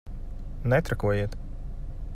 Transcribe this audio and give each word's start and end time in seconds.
Netrakojiet! 0.71 1.33